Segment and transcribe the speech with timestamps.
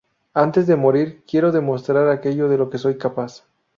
[0.33, 3.43] Antes de morir, quiero demostrar aquello de lo que soy capaz.